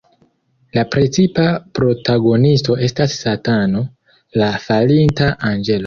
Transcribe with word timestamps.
La 0.77 0.83
precipa 0.95 1.45
protagonisto 1.81 2.79
estas 2.91 3.21
Satano, 3.27 3.87
la 4.43 4.53
falinta 4.69 5.35
anĝelo. 5.55 5.79